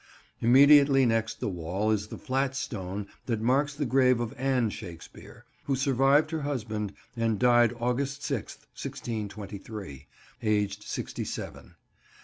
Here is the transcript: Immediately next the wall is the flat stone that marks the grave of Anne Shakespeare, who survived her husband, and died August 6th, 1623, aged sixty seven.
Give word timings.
Immediately 0.41 1.05
next 1.05 1.39
the 1.39 1.47
wall 1.47 1.91
is 1.91 2.07
the 2.07 2.17
flat 2.17 2.55
stone 2.55 3.05
that 3.27 3.39
marks 3.39 3.75
the 3.75 3.85
grave 3.85 4.19
of 4.19 4.33
Anne 4.35 4.71
Shakespeare, 4.71 5.45
who 5.65 5.75
survived 5.75 6.31
her 6.31 6.41
husband, 6.41 6.93
and 7.15 7.37
died 7.37 7.75
August 7.79 8.21
6th, 8.21 8.65
1623, 8.73 10.07
aged 10.41 10.81
sixty 10.81 11.23
seven. 11.23 11.75